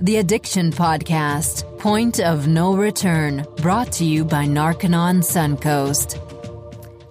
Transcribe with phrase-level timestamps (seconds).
[0.00, 6.18] The Addiction Podcast, Point of No Return, brought to you by Narconon Suncoast.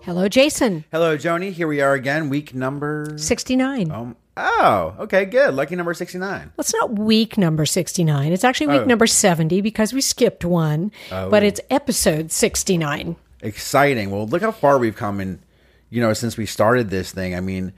[0.03, 0.83] Hello, Jason.
[0.91, 1.51] Hello, Joni.
[1.51, 3.91] Here we are again, week number 69.
[3.91, 5.53] Um, oh, okay, good.
[5.53, 6.39] Lucky number 69.
[6.39, 8.33] Well, it's not week number 69.
[8.33, 8.85] It's actually week Oh.
[8.85, 11.29] number 70 because we skipped one, Oh.
[11.29, 13.15] but it's episode 69.
[13.41, 14.11] Exciting.
[14.11, 15.39] Well, look how far we've come in,
[15.89, 17.35] you know, since we started this thing.
[17.35, 17.71] I mean,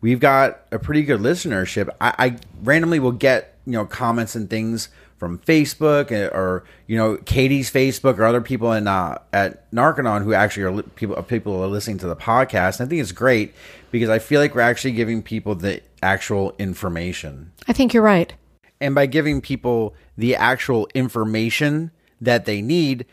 [0.00, 1.88] we've got a pretty good listenership.
[2.00, 4.88] I, I randomly will get, you know, comments and things
[5.18, 10.24] from Facebook uh, or, you know, Katie's Facebook or other people in uh, at Narconon
[10.24, 12.80] who actually are li- people people are listening to the podcast.
[12.80, 13.54] And I think it's great
[13.90, 17.52] because I feel like we're actually giving people the actual information.
[17.68, 18.32] I think you're right.
[18.80, 23.04] and by giving people the actual information that they need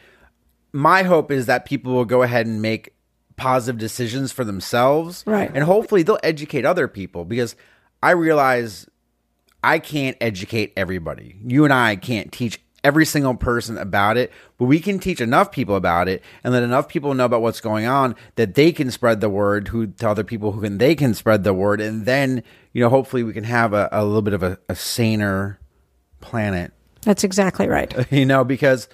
[0.73, 2.93] my hope is that people will go ahead and make
[3.37, 5.49] positive decisions for themselves Right.
[5.53, 7.55] and hopefully they'll educate other people because
[8.03, 8.87] i realize
[9.67, 11.35] i can't educate everybody.
[11.45, 15.51] You and i can't teach every single person about it but we can teach enough
[15.51, 18.89] people about it and let enough people know about what's going on that they can
[18.89, 21.79] spread the word who to other people who can they can spread the word.
[21.79, 22.43] And then
[22.73, 25.59] you know hopefully we can have a, a little bit of a, a saner
[26.21, 26.73] planet.
[27.01, 28.11] That's exactly right.
[28.11, 28.89] you know, because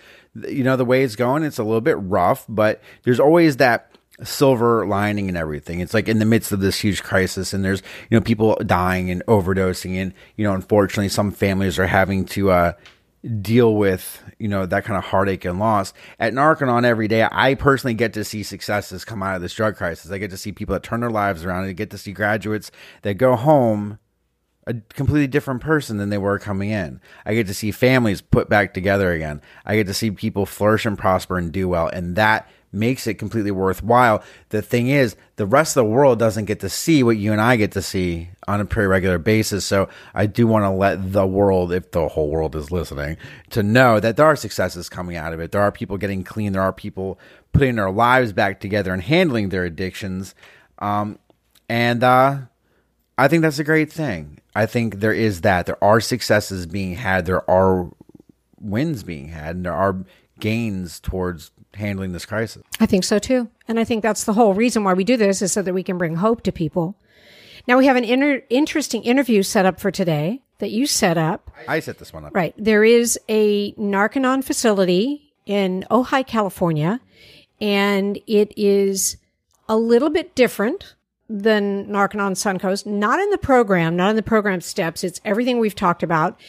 [0.48, 3.93] you know the way it's going, it's a little bit rough, but there's always that
[4.22, 5.80] silver lining and everything.
[5.80, 9.10] It's like in the midst of this huge crisis, and there's you know people dying
[9.10, 12.74] and overdosing, and you know unfortunately some families are having to uh,
[13.42, 15.94] deal with you know that kind of heartache and loss.
[16.20, 19.76] At Narconon every day, I personally get to see successes come out of this drug
[19.76, 20.12] crisis.
[20.12, 21.66] I get to see people that turn their lives around.
[21.66, 24.00] I get to see graduates that go home
[24.66, 27.02] a completely different person than they were coming in.
[27.26, 29.42] I get to see families put back together again.
[29.66, 31.88] I get to see people flourish and prosper and do well.
[31.88, 34.24] And that makes it completely worthwhile.
[34.50, 37.40] The thing is, the rest of the world doesn't get to see what you and
[37.40, 39.66] I get to see on a pretty regular basis.
[39.66, 43.18] So I do want to let the world, if the whole world is listening,
[43.52, 45.52] to know that there are successes coming out of it.
[45.52, 46.54] There are people getting clean.
[46.54, 47.20] There are people
[47.52, 50.36] putting their lives back together and handling their addictions.
[50.80, 51.20] Um,
[51.70, 52.38] and, uh,
[53.16, 54.40] I think that's a great thing.
[54.56, 55.68] I think there is that.
[55.68, 57.28] There are successes being had.
[57.28, 57.92] There are
[58.60, 60.04] wins being had, and there are
[60.40, 62.64] gains towards handling this crisis.
[62.80, 63.50] I think so too.
[63.68, 65.84] And I think that's the whole reason why we do this is so that we
[65.84, 66.96] can bring hope to people.
[67.68, 71.50] Now we have an inter- interesting interview set up for today that you set up.
[71.68, 72.36] I set this one up.
[72.36, 72.54] Right.
[72.58, 77.00] There is a Narconon facility in Ojai, California,
[77.60, 79.18] and it is
[79.68, 80.96] a little bit different
[81.30, 82.86] than Narconon Suncoast.
[82.86, 85.04] Not in the program, not in the program steps.
[85.04, 86.40] It's everything we've talked about,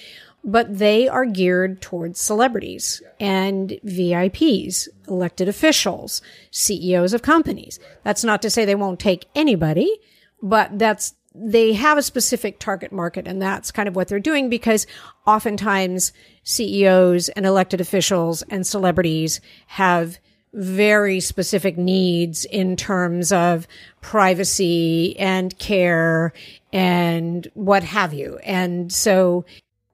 [0.44, 7.80] but they are geared towards celebrities and VIPs, elected officials, CEOs of companies.
[8.02, 9.98] That's not to say they won't take anybody,
[10.42, 14.48] but that's they have a specific target market and that's kind of what they're doing
[14.48, 14.86] because
[15.26, 16.12] oftentimes
[16.44, 20.18] CEOs and elected officials and celebrities have
[20.52, 23.66] very specific needs in terms of
[24.00, 26.32] privacy and care
[26.72, 28.38] and what have you.
[28.44, 29.44] And so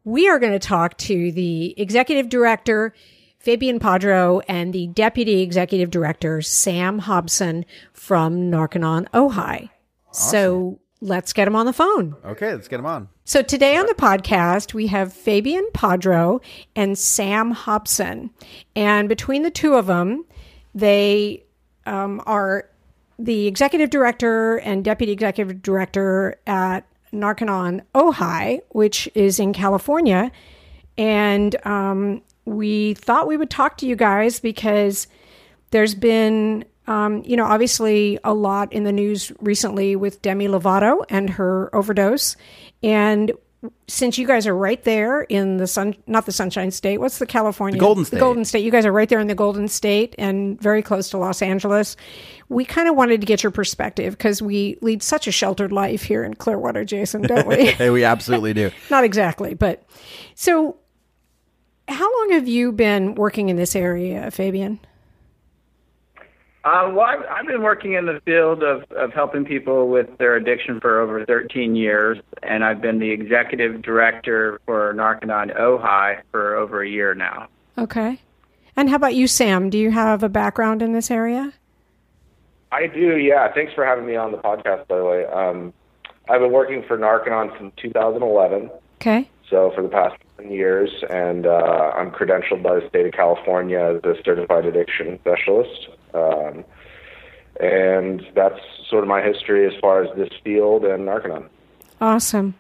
[0.05, 2.95] we are going to talk to the executive director,
[3.39, 9.71] Fabian Padro, and the deputy executive director, Sam Hobson from Narconon, Ojai.
[10.13, 12.17] So let's get him on the phone.
[12.25, 13.09] Okay, let's get them on.
[13.25, 16.41] So today on the podcast, we have Fabian Padro
[16.75, 18.31] and Sam Hobson.
[18.75, 20.25] And between the two of them,
[20.75, 21.45] they
[21.87, 22.69] um, are
[23.19, 30.31] the executive director and deputy executive director at Narconon Ojai, which is in California.
[30.97, 35.07] And um, we thought we would talk to you guys because
[35.71, 41.05] there's been, um, you know, obviously a lot in the news recently with Demi Lovato
[41.09, 42.37] and her overdose.
[42.83, 43.33] And
[43.89, 47.27] since you guys are right there in the sun, not the Sunshine State, what's the
[47.27, 47.79] California?
[47.79, 48.17] The Golden State.
[48.17, 48.65] The Golden State.
[48.65, 51.97] You guys are right there in the Golden State and very close to Los Angeles.
[52.49, 56.03] We kind of wanted to get your perspective because we lead such a sheltered life
[56.03, 57.67] here in Clearwater, Jason, don't we?
[57.81, 58.71] Hey, we absolutely do.
[58.91, 59.83] not exactly, but
[60.35, 60.77] so
[61.89, 64.81] how long have you been working in this area, Fabian?
[66.63, 70.37] Uh, well, I've, I've been working in the field of, of helping people with their
[70.37, 76.57] addiction for over 13 years, and I've been the executive director for Narconon Ojai for
[76.57, 77.49] over a year now.
[77.79, 78.21] Okay.
[78.77, 79.71] And how about you, Sam?
[79.71, 81.53] Do you have a background in this area?
[82.73, 83.51] I do, yeah.
[83.53, 85.25] Thanks for having me on the podcast, by the way.
[85.27, 85.73] Um,
[86.29, 88.71] I've been working for Narconon since 2011,
[89.01, 89.29] Okay.
[89.49, 93.79] so for the past 10 years, and uh, I'm credentialed by the state of California
[93.97, 95.89] as a certified addiction specialist.
[96.15, 96.65] Um,
[97.61, 101.49] and that's sort of my history as far as this field and Narconon.
[102.01, 102.55] Awesome.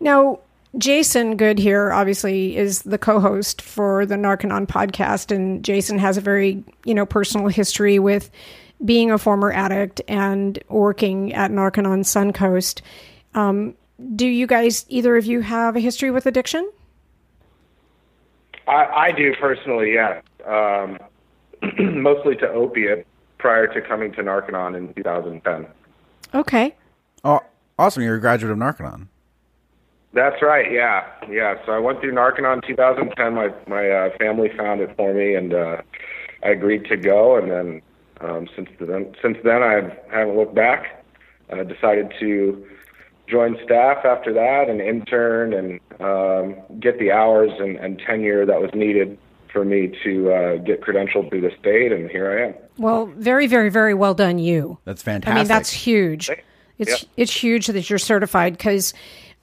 [0.00, 0.40] Now,
[0.78, 6.20] Jason Good here, obviously, is the co-host for the Narconon podcast, and Jason has a
[6.20, 8.30] very, you know, personal history with
[8.84, 12.80] being a former addict and working at Narconon Suncoast.
[13.34, 13.74] Um,
[14.16, 16.68] do you guys, either of you, have a history with addiction?
[18.66, 20.20] I, I do personally, yeah.
[20.46, 20.98] Um,
[21.78, 23.06] mostly to opiate
[23.38, 25.66] prior to coming to Narconon in 2010.
[26.34, 26.74] Okay.
[27.24, 27.40] Oh,
[27.78, 28.02] awesome!
[28.02, 29.08] You're a graduate of Narconon.
[30.14, 30.70] That's right.
[30.70, 31.54] Yeah, yeah.
[31.64, 33.34] So I went through Narconon 2010.
[33.34, 35.82] My my uh, family found it for me, and uh,
[36.42, 37.36] I agreed to go.
[37.36, 37.82] And then
[38.20, 41.04] um, since then, since then, I haven't looked back.
[41.50, 42.66] I decided to
[43.28, 48.60] join staff after that and intern and um, get the hours and, and tenure that
[48.60, 49.18] was needed
[49.52, 52.54] for me to uh, get credentialed through the state, and here I am.
[52.78, 54.78] Well, very, very, very well done, you.
[54.84, 55.34] That's fantastic.
[55.34, 56.30] I mean, that's huge.
[56.78, 57.10] It's Yep.
[57.16, 58.94] it's huge that you're certified because,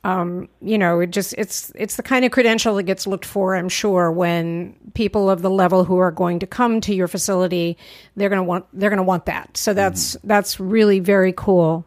[0.03, 3.55] um, you know, it just it's it's the kind of credential that gets looked for.
[3.55, 7.77] I'm sure when people of the level who are going to come to your facility,
[8.15, 9.55] they're gonna want they're gonna want that.
[9.55, 11.85] So that's that's really very cool.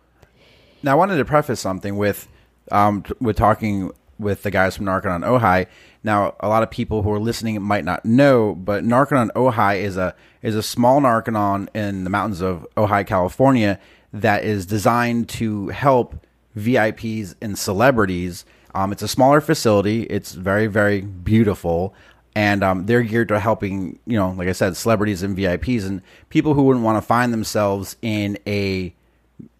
[0.84, 2.28] Now, I wanted to preface something with
[2.70, 3.90] um, t- with talking
[4.22, 5.66] with the guys from Narconon Ojai.
[6.04, 9.96] Now, a lot of people who are listening might not know, but Narconon Ojai is
[9.96, 13.78] a is a small Narconon in the mountains of Ojai, California,
[14.12, 16.26] that is designed to help
[16.56, 18.44] VIPs and celebrities.
[18.74, 20.04] Um, it's a smaller facility.
[20.04, 21.94] It's very very beautiful.
[22.34, 26.00] And um, they're geared to helping, you know, like I said, celebrities and VIPs and
[26.30, 28.94] people who wouldn't want to find themselves in a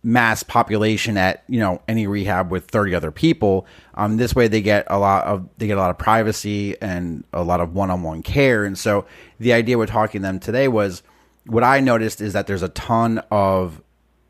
[0.03, 4.61] mass population at you know any rehab with 30 other people um this way they
[4.61, 8.21] get a lot of they get a lot of privacy and a lot of one-on-one
[8.23, 9.07] care and so
[9.39, 11.05] the idea we're talking to them today was
[11.47, 13.81] what i noticed is that there's a ton of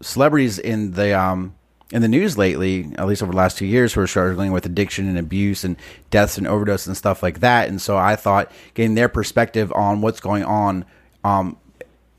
[0.03, 1.55] celebrities in the um
[1.93, 4.65] in the news lately, at least over the last two years, who are struggling with
[4.65, 5.77] addiction and abuse and
[6.11, 7.69] deaths and overdose and stuff like that.
[7.69, 10.87] And so I thought getting their perspective on what's going on
[11.23, 11.59] um,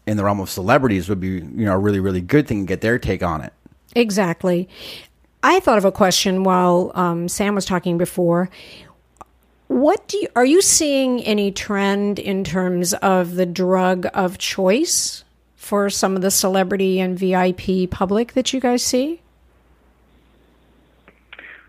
[0.05, 2.67] in the realm of celebrities would be, you know, a really, really good thing to
[2.67, 3.53] get their take on it.
[3.95, 4.67] Exactly.
[5.43, 8.49] I thought of a question while um, Sam was talking before.
[9.67, 15.23] What do you, are you seeing any trend in terms of the drug of choice
[15.55, 19.21] for some of the celebrity and VIP public that you guys see?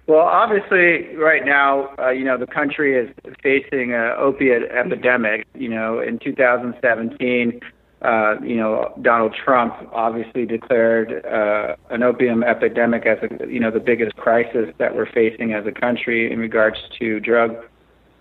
[0.06, 3.08] Well, obviously, right now, uh, you know, the country is
[3.42, 5.46] facing an opiate epidemic.
[5.54, 7.60] You know, in 2017,
[8.04, 13.70] uh, you know, Donald Trump obviously declared uh, an opium epidemic as, a, you know,
[13.70, 17.56] the biggest crisis that we're facing as a country in regards to drug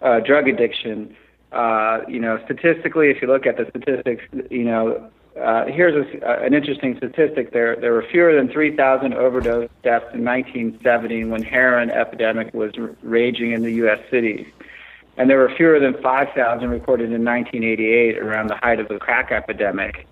[0.02, 1.14] uh, drug addiction.
[1.52, 5.10] Uh, you know, statistically, if you look at the statistics, you know,
[5.42, 7.52] uh, here's a, uh, an interesting statistic.
[7.52, 12.96] There, there were fewer than 3,000 overdose deaths in 1970 when heroin epidemic was r-
[13.02, 14.00] raging in the U.S.
[14.10, 14.46] cities,
[15.18, 19.32] and there were fewer than 5,000 recorded in 1988 around the height of the crack
[19.32, 20.08] epidemic.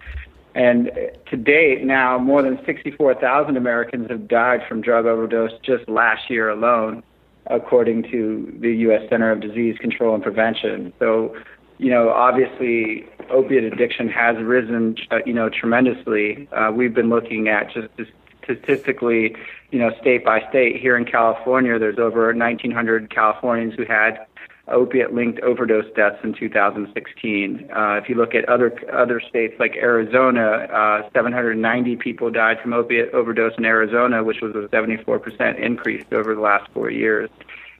[0.53, 0.91] And
[1.29, 6.49] to date, now more than 64,000 Americans have died from drug overdose just last year
[6.49, 7.03] alone,
[7.47, 9.09] according to the U.S.
[9.09, 10.93] Center of Disease Control and Prevention.
[10.99, 11.35] So
[11.81, 16.47] you know, obviously opiate addiction has risen, uh, you know, tremendously.
[16.51, 18.11] Uh, we've been looking at just
[18.43, 19.35] statistically,
[19.71, 20.79] you know, state by state.
[20.79, 24.27] Here in California, there's over 1,900 Californians who had
[24.71, 27.69] opiate-linked overdose deaths in 2016.
[27.71, 32.73] Uh, if you look at other other states like Arizona, uh, 790 people died from
[32.73, 37.29] opiate overdose in Arizona, which was a 74% increase over the last four years.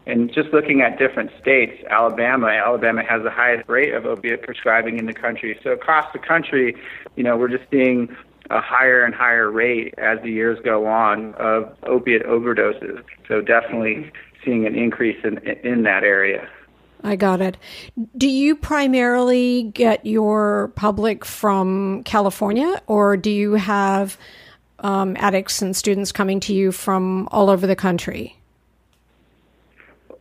[0.07, 4.97] And just looking at different states, Alabama, Alabama has the highest rate of opiate prescribing
[4.97, 5.59] in the country.
[5.63, 6.75] So across the country,
[7.15, 8.15] you know, we're just seeing
[8.49, 13.03] a higher and higher rate as the years go on of opiate overdoses.
[13.27, 14.11] So definitely
[14.43, 16.49] seeing an increase in in that area.
[17.03, 17.57] I got it.
[18.17, 24.17] Do you primarily get your public from California, or do you have
[24.79, 28.35] um, addicts and students coming to you from all over the country?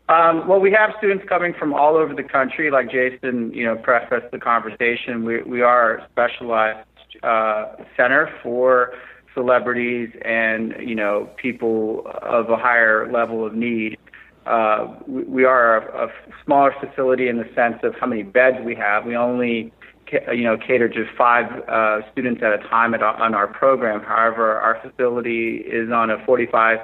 [0.09, 2.71] Um, well, we have students coming from all over the country.
[2.71, 5.25] Like Jason, you know, prefaced the conversation.
[5.25, 6.89] We we are a specialized
[7.23, 8.93] uh, center for
[9.35, 13.99] celebrities and you know people of a higher level of need.
[14.47, 16.13] Uh, we, we are a, a
[16.45, 19.05] smaller facility in the sense of how many beds we have.
[19.05, 19.73] We only
[20.11, 24.03] ca- you know cater to five uh, students at a time at, on our program.
[24.03, 26.79] However, our facility is on a 45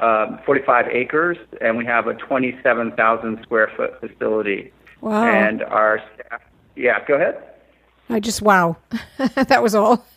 [0.00, 4.72] um, 45 acres, and we have a 27,000 square foot facility.
[5.00, 5.24] Wow.
[5.24, 6.40] And our staff,
[6.74, 7.40] yeah, go ahead.
[8.08, 8.76] I just, wow.
[9.36, 10.04] that was all.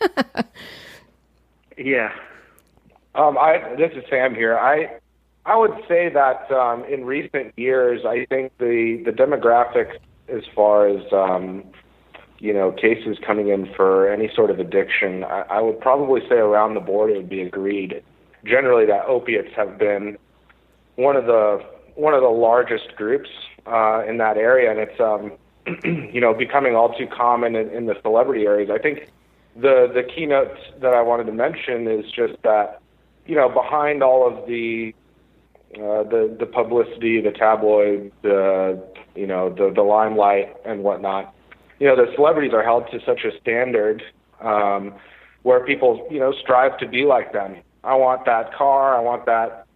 [1.76, 2.12] Yeah.
[3.14, 4.58] Um, I this is Sam here.
[4.58, 4.98] I
[5.46, 9.96] I would say that um, in recent years, I think the the demographics
[10.28, 11.64] as far as um,
[12.38, 16.34] you know cases coming in for any sort of addiction, I, I would probably say
[16.34, 18.02] around the board it would be agreed
[18.44, 20.16] generally that opiates have been
[20.96, 23.28] one of the one of the largest groups
[23.66, 25.32] uh, in that area, and it's um,
[26.12, 28.70] you know becoming all too common in, in the celebrity areas.
[28.72, 29.10] I think
[29.54, 32.80] the the keynote that I wanted to mention is just that
[33.26, 34.94] you know behind all of the
[35.76, 38.82] uh, the the publicity, the tabloid, the
[39.14, 41.34] you know the the limelight and whatnot.
[41.78, 44.02] You know the celebrities are held to such a standard
[44.40, 44.94] um,
[45.42, 47.56] where people you know strive to be like them.
[47.84, 48.96] I want that car.
[48.96, 49.66] I want that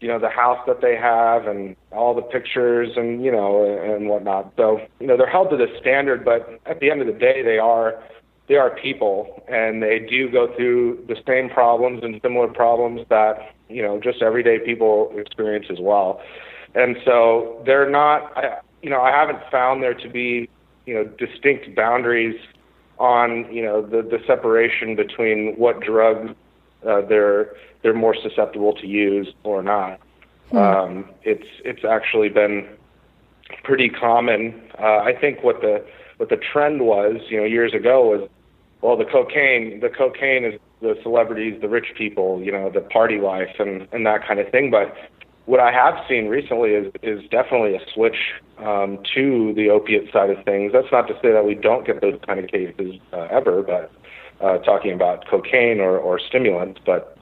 [0.00, 4.08] you know the house that they have and all the pictures and you know and
[4.08, 4.52] whatnot.
[4.56, 7.42] So you know they're held to this standard, but at the end of the day,
[7.42, 8.02] they are
[8.48, 13.54] they are people and they do go through the same problems and similar problems that
[13.68, 16.20] you know just everyday people experience as well.
[16.74, 20.48] And so they're not I, you know i haven't found there to be
[20.84, 22.38] you know distinct boundaries
[22.98, 26.30] on you know the the separation between what drugs
[26.86, 30.00] uh, they're they're more susceptible to use or not.
[30.50, 30.56] Hmm.
[30.56, 32.68] um it's it's actually been
[33.64, 34.60] pretty common.
[34.78, 35.84] Uh, i think what the
[36.18, 38.28] what the trend was you know years ago was
[38.82, 43.18] well, the cocaine, the cocaine is the celebrities, the rich people, you know, the party
[43.20, 44.70] life and and that kind of thing.
[44.70, 44.94] But
[45.46, 50.30] what I have seen recently is is definitely a switch um, to the opiate side
[50.30, 50.72] of things.
[50.72, 53.90] That's not to say that we don't get those kind of cases uh, ever, but
[54.40, 57.16] uh, talking about cocaine or, or stimulants, but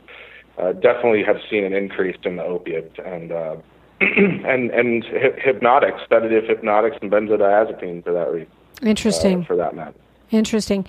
[0.58, 3.56] uh, definitely have seen an increase in the opiate and uh,
[4.00, 8.50] and and hy- hypnotics, sedative hypnotics, and benzodiazepines for that reason.
[8.82, 9.42] Interesting.
[9.42, 9.94] Uh, for that matter.
[10.30, 10.86] Interesting.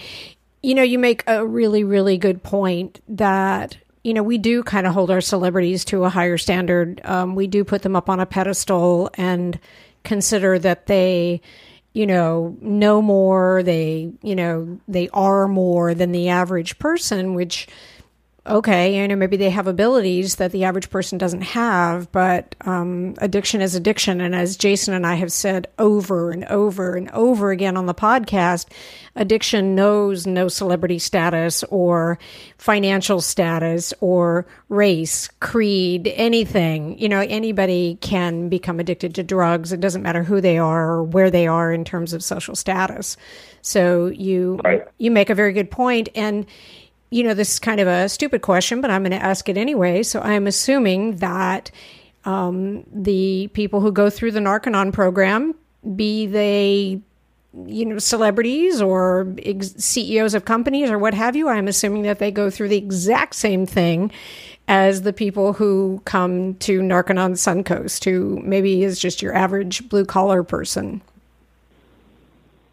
[0.65, 4.85] You know, you make a really, really good point that you know, we do kind
[4.85, 7.01] of hold our celebrities to a higher standard.
[7.03, 9.59] Um, we do put them up on a pedestal and
[10.03, 11.41] consider that they,
[11.93, 13.63] you know, know more.
[13.63, 17.67] They, you know, they are more than the average person, which
[18.47, 23.15] okay, you know, maybe they have abilities that the average person doesn't have, but um,
[23.17, 24.21] addiction is addiction.
[24.21, 27.93] And as Jason and I have said over and over and over again on the
[27.93, 28.67] podcast,
[29.15, 32.19] addiction knows no celebrity status or
[32.59, 36.99] financial status or race, creed, anything.
[36.99, 39.71] You know, anybody can become addicted to drugs.
[39.71, 43.17] It doesn't matter who they are or where they are in terms of social status.
[43.63, 44.83] So you right.
[44.99, 46.45] you make a very good point and
[47.15, 49.55] you know, this is kind of a stupid question, but I'm going to ask it
[49.55, 50.03] anyway.
[50.03, 51.71] So I'm assuming that
[52.25, 55.55] um, the people who go through the Narconon program,
[55.95, 56.99] be they
[57.67, 62.19] you know celebrities or ex- CEOs of companies or what have you, I'm assuming that
[62.19, 64.11] they go through the exact same thing
[64.67, 70.03] as the people who come to Narconon Suncoast, who maybe is just your average blue
[70.03, 71.01] collar person.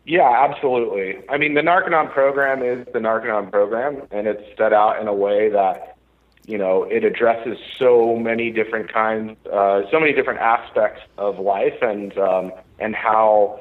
[0.04, 1.22] Yeah, absolutely.
[1.28, 5.14] I mean, the Narconon program is the Narconon program, and it's set out in a
[5.14, 5.96] way that,
[6.44, 11.80] you know, it addresses so many different kinds, uh, so many different aspects of life,
[11.82, 13.60] and um, and how,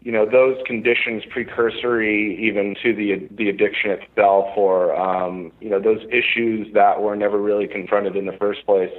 [0.00, 5.80] you know, those conditions precursory even to the the addiction itself, or um, you know,
[5.80, 8.92] those issues that were never really confronted in the first place.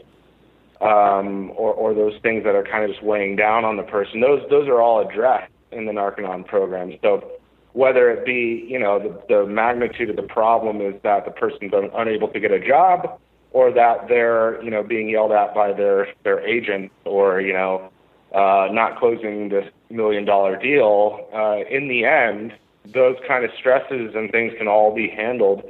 [0.81, 4.19] Um, or, or those things that are kind of just weighing down on the person.
[4.19, 6.93] Those those are all addressed in the Narconon program.
[7.01, 7.31] So
[7.73, 11.73] whether it be, you know, the, the magnitude of the problem is that the person's
[11.73, 13.19] un- unable to get a job
[13.51, 17.89] or that they're, you know, being yelled at by their, their agent or, you know,
[18.33, 22.53] uh, not closing this million dollar deal, uh, in the end,
[22.93, 25.63] those kind of stresses and things can all be handled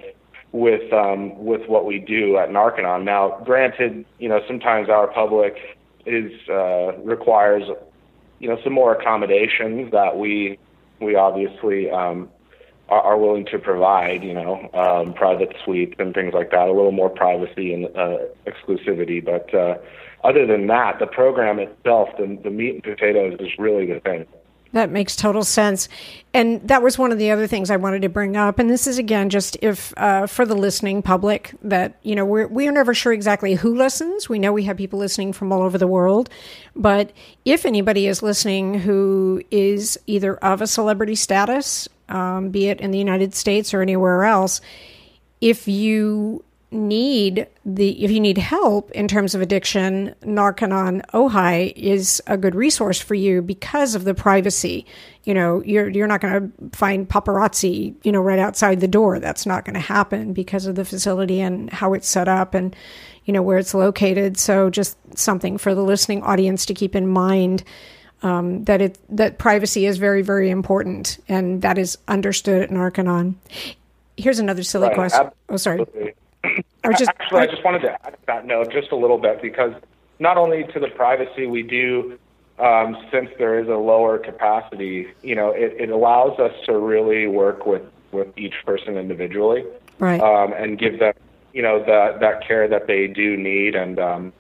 [0.52, 3.04] with um, with what we do at Narconon.
[3.04, 5.56] Now, granted, you know sometimes our public
[6.06, 7.64] is uh, requires
[8.40, 10.58] you know some more accommodations that we
[11.00, 12.30] we obviously um,
[12.90, 14.24] are, are willing to provide.
[14.24, 18.18] You know, um, private suites and things like that, a little more privacy and uh,
[18.46, 19.24] exclusivity.
[19.24, 19.78] But uh,
[20.24, 24.26] other than that, the program itself, the, the meat and potatoes, is really the thing.
[24.76, 25.88] That makes total sense.
[26.34, 28.60] And that was one of the other things I wanted to bring up.
[28.60, 32.48] And this is again just if uh, for the listening public that you know we're
[32.48, 34.28] we are never sure exactly who listens.
[34.28, 36.30] We know we have people listening from all over the world,
[36.76, 37.14] but
[37.46, 42.92] if anybody is listening who is either of a celebrity status, um, be it in
[42.92, 44.60] the United States or anywhere else,
[45.40, 52.22] if you need the if you need help in terms of addiction, Narconon Ojai is
[52.28, 54.86] a good resource for you because of the privacy.
[55.24, 59.20] You know, you're you're not going to find paparazzi, you know, right outside the door.
[59.20, 62.76] That's not going to happen because of the facility and how it's set up and
[63.26, 64.38] you know where it's located.
[64.38, 67.64] So just something for the listening audience to keep in mind.
[68.24, 73.36] Um, that it that privacy is very very important and that is understood at Narconon.
[74.18, 75.30] Here's another silly Right, question.
[75.50, 75.50] absolutely.
[75.50, 76.14] Oh, sorry.
[76.84, 79.42] I just Actually, I just wanted to add to that note just a little bit
[79.42, 79.74] because
[80.20, 82.18] not only to the privacy we do,
[82.60, 87.28] um, since there is a lower capacity, you know, it, it allows us to really
[87.28, 89.66] work with, with each person individually
[90.00, 90.22] right.
[90.22, 91.14] um, and give them,
[91.54, 94.34] you know, that that care that they do need and um,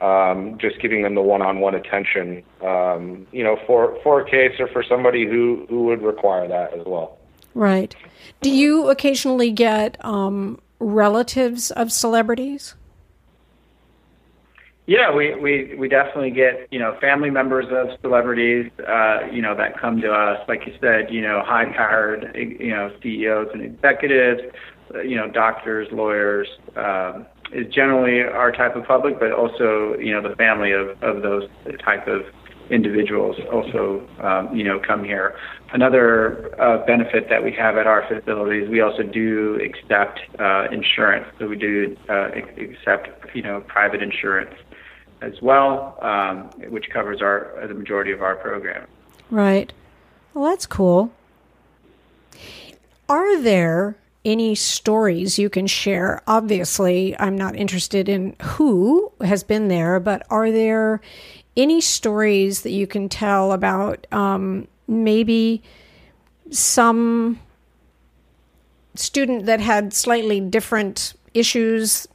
[0.00, 4.68] um, just giving them the one-on-one attention, um, you know, for for a case or
[4.68, 7.18] for somebody who who would require that as well.
[7.54, 7.96] Right.
[8.42, 12.74] Do you occasionally get um, relatives of celebrities?
[14.86, 19.56] Yeah, we, we, we definitely get, you know, family members of celebrities, uh, you know,
[19.56, 23.62] that come to us, like you said, you know, high powered, you know, CEOs and
[23.62, 24.42] executives,
[24.94, 30.12] uh, you know, doctors, lawyers, um, is generally our type of public, but also, you
[30.12, 31.48] know, the family of, of those
[31.84, 32.22] type of
[32.70, 35.36] individuals also, um, you know, come here.
[35.72, 41.26] Another uh, benefit that we have at our facilities, we also do accept uh, insurance.
[41.38, 44.54] So we do uh, accept, you know, private insurance
[45.22, 48.86] as well, um, which covers our the majority of our program.
[49.30, 49.72] Right.
[50.34, 51.12] Well, that's cool.
[53.08, 56.20] Are there any stories you can share?
[56.26, 61.00] Obviously, I'm not interested in who has been there, but are there
[61.56, 65.62] any stories that you can tell about um, maybe
[66.50, 67.40] some
[68.94, 72.06] student that had slightly different issues?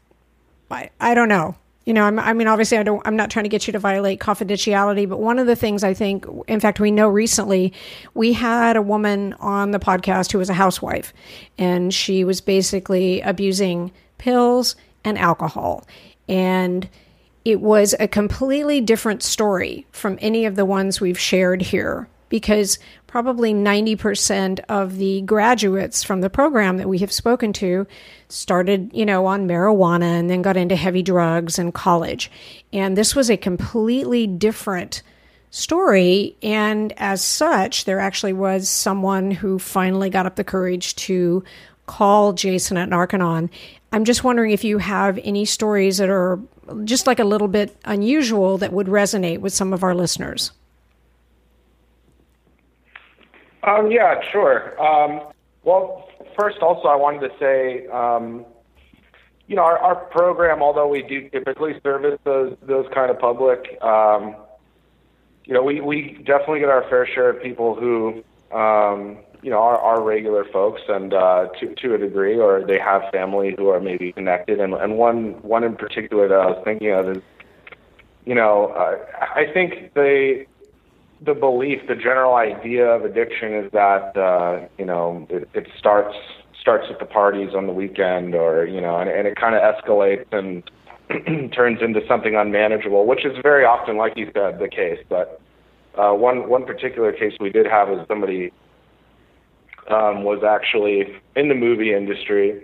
[0.70, 1.56] I, I don't know.
[1.86, 3.02] You know, I'm, I mean, obviously, I don't.
[3.06, 5.96] I'm not trying to get you to violate confidentiality, but one of the things I
[5.96, 7.74] think, in fact, we know recently,
[8.14, 11.12] we had a woman on the podcast who was a housewife,
[11.58, 15.88] and she was basically abusing pills and alcohol,
[16.30, 16.88] and
[17.44, 22.80] it was a completely different story from any of the ones we've shared here because
[23.08, 27.86] probably 90% of the graduates from the program that we have spoken to
[28.30, 32.32] started, you know, on marijuana and then got into heavy drugs in college.
[32.72, 35.04] And this was a completely different
[35.50, 36.38] story.
[36.42, 41.44] And as such, there actually was someone who finally got up the courage to
[41.86, 43.50] call Jason at Narconon.
[43.92, 46.40] I'm just wondering if you have any stories that are
[46.84, 50.52] just like a little bit unusual that would resonate with some of our listeners.
[53.64, 54.80] Um, yeah, sure.
[54.82, 55.22] Um,
[55.64, 58.46] well, first, also, I wanted to say, um,
[59.48, 63.78] you know, our, our program, although we do typically service those those kind of public,
[63.82, 64.36] um,
[65.46, 68.24] you know, we, we definitely get our fair share of people who,
[68.56, 72.80] um, you know, are, are regular folks, and uh, to to a degree, or they
[72.80, 74.60] have family who are maybe connected.
[74.60, 77.24] And and one one in particular that I was thinking of is,
[78.26, 80.48] you know, uh, I think they
[81.24, 86.16] the belief, the general idea of addiction is that uh, you know it, it starts
[86.60, 89.62] starts at the parties on the weekend, or you know, and, and it kind of
[89.62, 90.64] escalates and
[91.54, 95.00] turns into something unmanageable, which is very often, like you said, the case.
[95.10, 95.42] But
[95.96, 98.52] uh, one one particular case we did have was somebody
[99.92, 102.64] um, was actually in the movie industry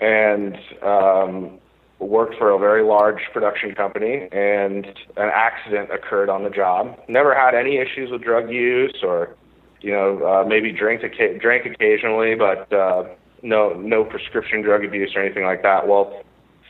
[0.00, 1.58] and um,
[1.98, 6.98] worked for a very large production company, and an accident occurred on the job.
[7.08, 9.34] Never had any issues with drug use, or
[9.80, 11.02] you know, uh, maybe drank
[11.40, 13.04] drank occasionally, but uh,
[13.42, 15.88] no no prescription drug abuse or anything like that.
[15.88, 16.22] Well,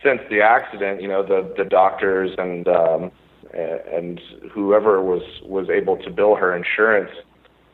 [0.05, 3.11] since the accident, you know, the the doctors and um,
[3.53, 4.21] and
[4.53, 7.11] whoever was was able to bill her insurance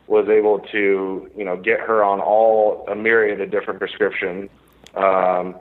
[0.07, 4.51] was able to you know get her on all a myriad of different prescriptions.
[4.95, 5.55] Um,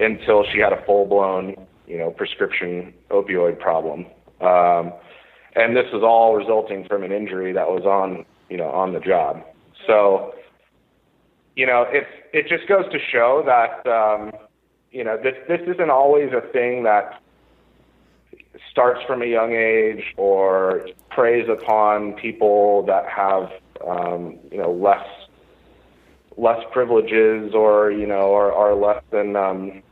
[0.00, 1.54] until she had a full blown,
[1.86, 4.06] you know, prescription opioid problem.
[4.40, 4.92] Um,
[5.54, 9.00] and this was all resulting from an injury that was on, you know, on the
[9.00, 9.44] job.
[9.86, 10.34] So,
[11.54, 14.32] you know, it it just goes to show that, um,
[14.90, 17.20] you know, this this isn't always a thing that
[18.70, 23.50] starts from a young age or preys upon people that have,
[23.86, 25.06] um, you know, less
[26.36, 29.82] less privileges or you know or are less than um,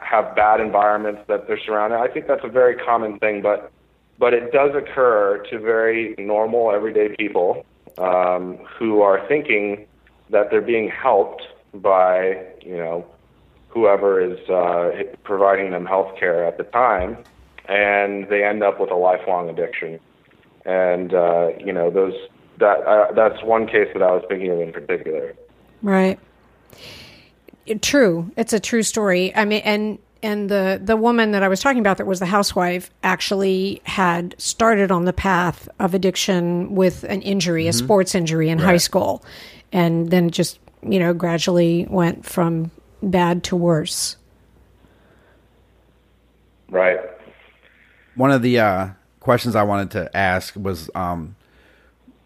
[0.00, 1.98] have bad environments that they're surrounded.
[1.98, 3.70] I think that's a very common thing, but
[4.18, 7.64] but it does occur to very normal, everyday people
[7.98, 9.86] um, who are thinking
[10.30, 11.42] that they're being helped
[11.74, 13.06] by you know
[13.68, 14.90] whoever is uh,
[15.22, 17.18] providing them health care at the time,
[17.68, 20.00] and they end up with a lifelong addiction.
[20.64, 22.14] And uh, you know, those
[22.58, 25.34] that uh, that's one case that I was thinking of in particular.
[25.82, 26.18] Right.
[27.82, 28.30] True.
[28.36, 29.34] It's a true story.
[29.34, 32.26] I mean, and and the the woman that I was talking about that was the
[32.26, 37.70] housewife actually had started on the path of addiction with an injury, mm-hmm.
[37.70, 38.64] a sports injury in right.
[38.64, 39.24] high school,
[39.72, 42.70] and then just you know gradually went from
[43.02, 44.16] bad to worse.
[46.68, 46.98] Right.
[48.16, 48.88] One of the uh,
[49.20, 51.36] questions I wanted to ask was, um,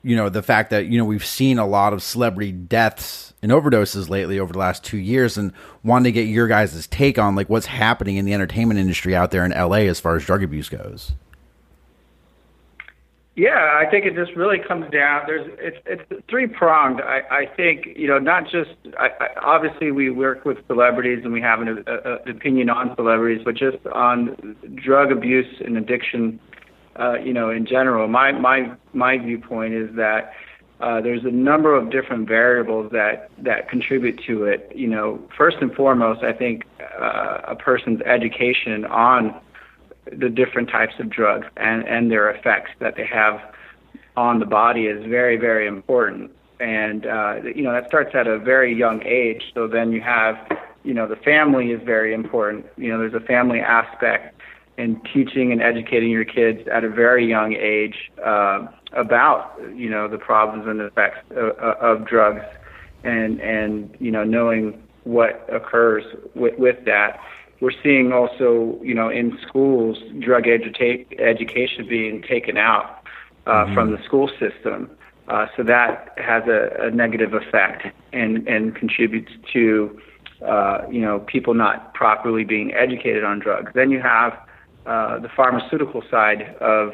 [0.03, 3.53] you know, the fact that you know we've seen a lot of celebrity deaths and
[3.53, 7.35] overdoses lately over the last two years, and wanted to get your guys' take on
[7.35, 10.43] like what's happening in the entertainment industry out there in LA as far as drug
[10.43, 11.13] abuse goes.
[13.37, 15.23] Yeah, I think it just really comes down.
[15.27, 17.01] There's it's it's three pronged.
[17.01, 21.33] I I think you know not just I, I, obviously we work with celebrities and
[21.33, 26.39] we have an, a, a, opinion on celebrities, but just on drug abuse and addiction,
[26.99, 28.09] uh, you know, in general.
[28.09, 30.33] My my my viewpoint is that
[30.81, 34.73] uh, there's a number of different variables that that contribute to it.
[34.75, 36.65] You know, first and foremost, I think
[37.01, 39.41] uh, a person's education on
[40.13, 43.41] the different types of drugs and, and their effects that they have
[44.17, 46.31] on the body is very, very important.
[46.59, 49.43] And, uh, you know, that starts at a very young age.
[49.55, 50.37] So then you have,
[50.83, 52.67] you know, the family is very important.
[52.77, 54.40] You know, there's a family aspect
[54.79, 60.09] in teaching and educating your kids at a very young age uh, about, you know,
[60.09, 62.45] the problems and effects of, of drugs
[63.05, 66.05] and, and, you know, knowing what occurs
[66.35, 67.21] with, with that
[67.61, 73.03] we're seeing also, you know, in schools, drug educa- education being taken out
[73.47, 73.75] uh, mm-hmm.
[73.75, 74.91] from the school system.
[75.29, 80.01] Uh, so that has a, a negative effect and, and contributes to,
[80.45, 83.71] uh, you know, people not properly being educated on drugs.
[83.75, 84.37] Then you have
[84.91, 86.93] uh, the pharmaceutical side of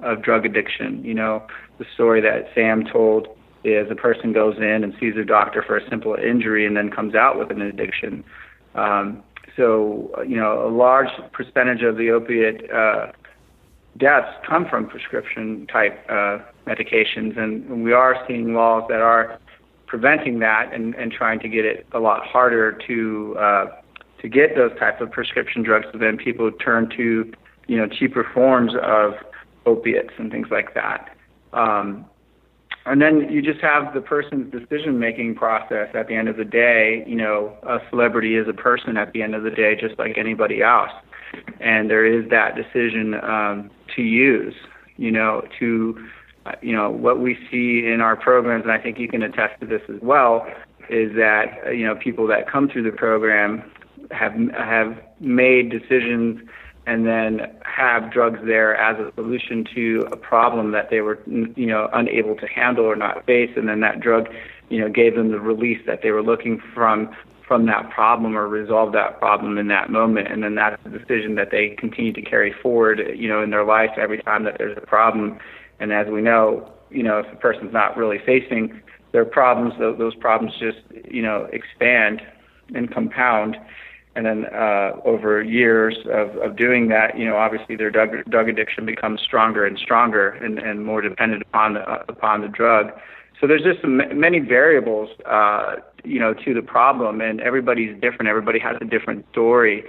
[0.00, 1.02] of drug addiction.
[1.04, 1.46] You know,
[1.78, 3.28] the story that Sam told
[3.62, 6.90] is a person goes in and sees a doctor for a simple injury and then
[6.90, 8.24] comes out with an addiction.
[8.74, 9.22] Um,
[9.56, 13.12] so, you know, a large percentage of the opiate uh,
[13.96, 19.38] deaths come from prescription type uh, medications, and we are seeing laws that are
[19.86, 23.66] preventing that and, and trying to get it a lot harder to uh,
[24.22, 25.86] to get those types of prescription drugs.
[25.92, 27.32] So then people turn to,
[27.66, 29.14] you know, cheaper forms of
[29.66, 31.16] opiates and things like that.
[31.52, 32.06] Um,
[32.86, 36.44] and then you just have the person's decision making process at the end of the
[36.44, 39.98] day you know a celebrity is a person at the end of the day just
[39.98, 40.92] like anybody else
[41.60, 44.54] and there is that decision um, to use
[44.96, 45.98] you know to
[46.62, 49.66] you know what we see in our programs and i think you can attest to
[49.66, 50.46] this as well
[50.88, 53.62] is that you know people that come through the program
[54.10, 56.40] have have made decisions
[56.86, 61.66] and then have drugs there as a solution to a problem that they were you
[61.66, 63.50] know unable to handle or not face.
[63.56, 64.28] And then that drug
[64.68, 67.10] you know gave them the release that they were looking from
[67.46, 70.28] from that problem or resolve that problem in that moment.
[70.30, 73.64] And then that's the decision that they continue to carry forward you know in their
[73.64, 75.38] life every time that there's a problem.
[75.80, 78.80] And as we know you know if a person's not really facing
[79.12, 80.78] their problems those problems just
[81.10, 82.20] you know expand
[82.74, 83.56] and compound
[84.16, 88.48] and then uh, over years of, of doing that, you know, obviously their drug, drug
[88.48, 92.92] addiction becomes stronger and stronger and, and more dependent upon the upon the drug.
[93.38, 98.28] So there's just many variables, uh, you know, to the problem, and everybody's different.
[98.28, 99.84] Everybody has a different story,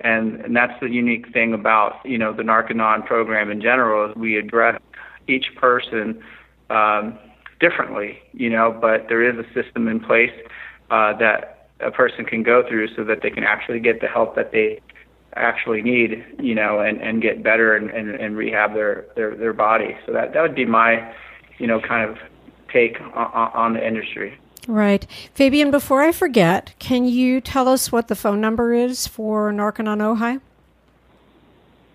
[0.00, 4.16] and, and that's the unique thing about you know the Narconon program in general is
[4.16, 4.80] we address
[5.26, 6.22] each person
[6.70, 7.18] um,
[7.58, 10.32] differently, you know, but there is a system in place
[10.92, 14.34] uh, that a person can go through so that they can actually get the help
[14.36, 14.80] that they
[15.34, 19.52] actually need, you know, and, and get better and, and, and rehab their, their, their
[19.52, 19.96] body.
[20.06, 21.14] So that, that would be my,
[21.58, 22.18] you know, kind of
[22.70, 24.38] take on, on the industry.
[24.68, 25.06] Right.
[25.34, 29.98] Fabian, before I forget, can you tell us what the phone number is for Narconon
[29.98, 30.40] Ojai?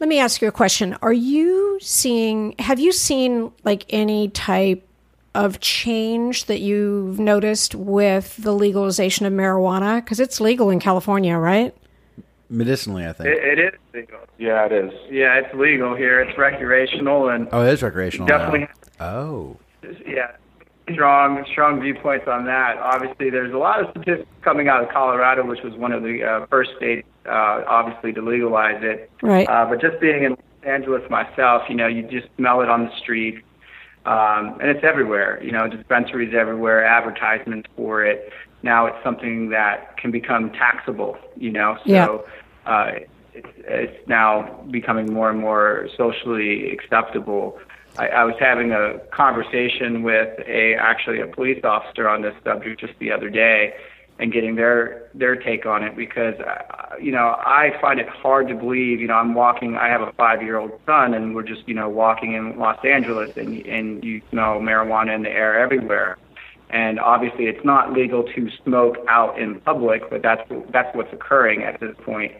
[0.00, 0.96] Let me ask you a question.
[1.02, 4.88] Are you seeing, have you seen like any type
[5.34, 10.02] of change that you've noticed with the legalization of marijuana?
[10.02, 11.76] Because it's legal in California, right?
[12.48, 13.28] Medicinally, I think.
[13.28, 14.20] It, it is legal.
[14.38, 14.90] Yeah, it is.
[15.10, 16.20] Yeah, it's legal here.
[16.20, 18.26] It's recreational and oh, it is recreational.
[18.26, 18.38] now.
[18.38, 18.68] definitely
[19.00, 19.58] Oh.
[20.06, 20.32] yeah,
[20.92, 22.78] strong strong viewpoints on that.
[22.78, 26.22] Obviously, there's a lot of statistics coming out of Colorado, which was one of the
[26.22, 29.10] uh, first states, uh, obviously, to legalize it.
[29.22, 29.48] Right.
[29.48, 32.84] Uh, but just being in Los Angeles myself, you know, you just smell it on
[32.86, 33.42] the street,
[34.06, 35.42] um, and it's everywhere.
[35.42, 38.32] You know, dispensaries everywhere, advertisements for it.
[38.62, 41.16] Now it's something that can become taxable.
[41.36, 41.90] You know, so.
[41.92, 42.18] Yeah.
[42.66, 42.90] Uh,
[43.32, 47.58] it's, it's now becoming more and more socially acceptable.
[47.98, 52.80] I, I was having a conversation with a actually a police officer on this subject
[52.80, 53.74] just the other day,
[54.18, 58.48] and getting their their take on it because uh, you know I find it hard
[58.48, 59.00] to believe.
[59.00, 59.76] You know, I'm walking.
[59.76, 62.82] I have a five year old son, and we're just you know walking in Los
[62.84, 66.16] Angeles, and and you smell marijuana in the air everywhere.
[66.72, 71.64] And obviously, it's not legal to smoke out in public, but that's that's what's occurring
[71.64, 72.32] at this point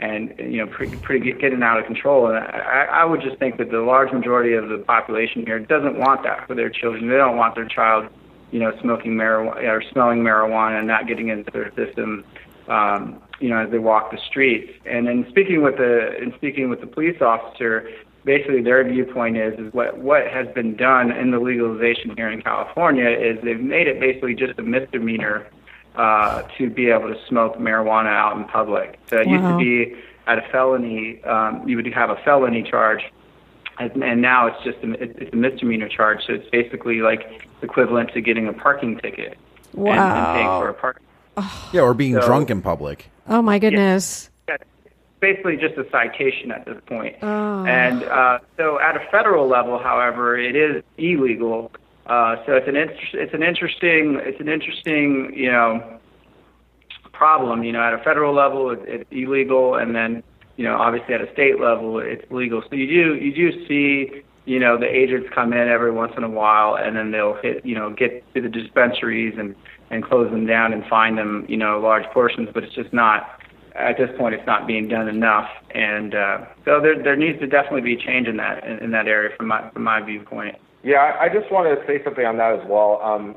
[0.00, 2.26] and you know pretty, pretty getting out of control.
[2.26, 5.98] And I, I would just think that the large majority of the population here doesn't
[5.98, 7.08] want that for their children.
[7.08, 8.06] They don't want their child,
[8.50, 12.24] you know, smoking marijuana or smelling marijuana and not getting into their system.
[12.68, 14.70] Um, you know, as they walk the streets.
[14.84, 17.88] And in speaking with the in speaking with the police officer,
[18.24, 22.42] basically their viewpoint is is what what has been done in the legalization here in
[22.42, 25.46] California is they've made it basically just a misdemeanor
[25.96, 28.98] uh, to be able to smoke marijuana out in public.
[29.08, 33.02] So it used to be at a felony, um, you would have a felony charge,
[33.78, 36.20] and, and now it's just a, it's a misdemeanor charge.
[36.26, 39.36] So it's basically like equivalent to getting a parking ticket
[39.76, 41.02] and, and paying for a park.
[41.72, 43.10] Yeah, or being So- drunk in public.
[43.28, 44.30] Oh my goodness.
[45.20, 47.16] basically just a citation at this point.
[47.22, 47.64] Oh.
[47.66, 51.70] And uh, so at a federal level, however, it is illegal.
[52.06, 56.00] Uh, so it's an inter- it's an interesting it's an interesting you know
[57.20, 57.62] problem.
[57.62, 60.22] You know, at a federal level, it, it's illegal, and then
[60.56, 62.62] you know obviously at a state level, it's legal.
[62.68, 66.24] So you do you do see you know the agents come in every once in
[66.24, 69.54] a while, and then they'll hit you know get to the dispensaries and
[69.90, 73.38] and close them down and fine them you know large portions, but it's just not
[73.76, 77.46] at this point it's not being done enough, and uh, so there there needs to
[77.46, 80.56] definitely be change in that in, in that area from my from my viewpoint.
[80.82, 83.00] Yeah, I just wanted to say something on that as well.
[83.02, 83.36] Um,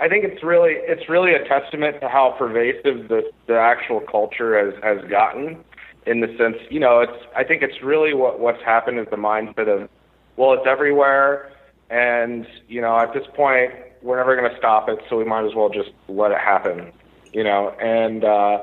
[0.00, 4.58] I think it's really it's really a testament to how pervasive the the actual culture
[4.58, 5.64] has has gotten.
[6.06, 9.16] In the sense, you know, it's I think it's really what what's happened is the
[9.16, 9.88] mindset of,
[10.36, 11.50] well, it's everywhere,
[11.90, 15.46] and you know, at this point, we're never going to stop it, so we might
[15.46, 16.92] as well just let it happen,
[17.32, 18.58] you know, and uh,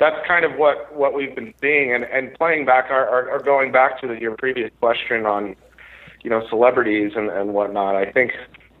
[0.00, 3.42] that's kind of what what we've been seeing, and and playing back or, or, or
[3.42, 5.56] going back to the, your previous question on
[6.26, 7.94] you know, celebrities and, and whatnot.
[7.94, 8.32] I think,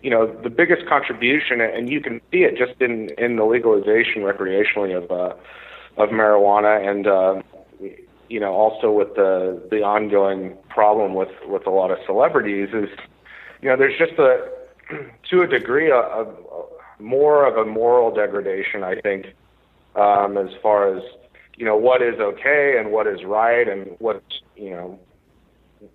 [0.02, 4.22] you know, the biggest contribution, and you can see it just in, in the legalization
[4.22, 5.32] recreationally of, uh,
[5.96, 7.40] of marijuana and, uh,
[8.28, 12.88] you know, also with the, the ongoing problem with, with a lot of celebrities is,
[13.62, 14.48] you know, there's just a,
[15.30, 16.26] to a degree, a, a,
[16.98, 19.26] more of a moral degradation, I think,
[19.94, 21.00] um, as far as,
[21.56, 24.98] you know, what is okay and what is right and what's, you know,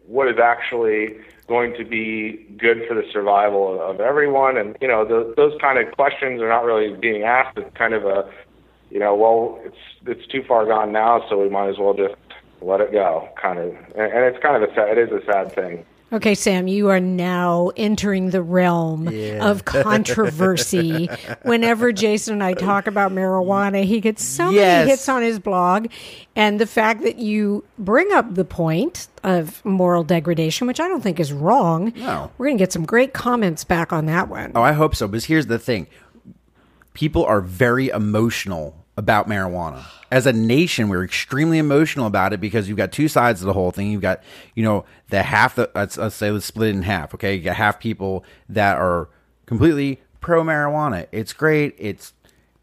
[0.06, 4.58] what is actually going to be good for the survival of everyone.
[4.58, 7.58] And you know the, those kind of questions are not really being asked.
[7.58, 8.30] It's kind of a
[8.89, 12.15] you know well it's it's too far gone now so we might as well just
[12.62, 13.69] let it go kind of.
[13.95, 16.89] And, and it's kind of a sad, it is a sad thing Okay, Sam, you
[16.89, 19.08] are now entering the realm
[19.41, 21.10] of controversy.
[21.43, 24.80] Whenever Jason and I talk about marijuana, he gets so Yes.
[24.82, 25.88] many hits on his blog.
[26.36, 31.02] And the fact that you bring up the point of moral degradation, which I don't
[31.02, 32.30] think is wrong, No.
[32.38, 34.52] we're going to get some great comments back on that one.
[34.54, 35.08] Oh, I hope so.
[35.08, 35.88] Because here's the thing
[36.93, 39.84] people are very emotional about marijuana.
[40.12, 43.54] As a nation, we're extremely emotional about it because you've got two sides of the
[43.54, 43.89] whole thing.
[43.91, 44.21] You've got,
[44.56, 47.13] you know, the half let's, let's say let's split it in half.
[47.13, 49.10] Okay, you got half people that are
[49.45, 51.08] completely pro marijuana.
[51.12, 51.76] It's great.
[51.78, 52.13] It's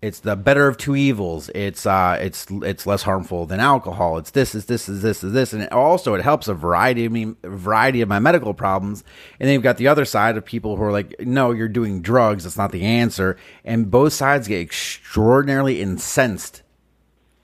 [0.01, 1.49] it's the better of two evils.
[1.55, 4.19] It's uh it's it's less harmful than alcohol.
[4.19, 7.05] It's this is this is this is this, and it also it helps a variety
[7.05, 9.03] of me variety of my medical problems.
[9.41, 12.01] And then you've got the other side of people who are like, no, you're doing
[12.01, 12.45] drugs.
[12.45, 13.37] That's not the answer.
[13.65, 16.63] And both sides get extraordinarily incensed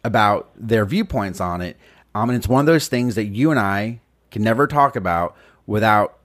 [0.05, 1.77] about their viewpoints on it.
[2.14, 5.37] Um, and it's one of those things that you and I can never talk about
[5.67, 6.19] without